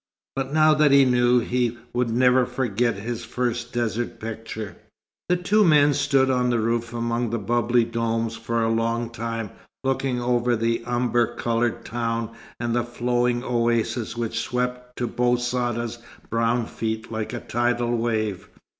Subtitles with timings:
[0.35, 4.75] But now that he knew, he would never forget his first desert picture.
[5.29, 9.51] The two men stood on the roof among the bubbly domes for a long time,
[9.83, 15.99] looking over the umber coloured town and the flowing oasis which swept to Bou Saada's
[16.31, 18.49] brown feet like a tidal wave.